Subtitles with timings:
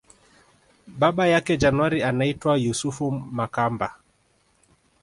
[0.87, 3.95] Baba yake January anaitwa Yusufu Makamba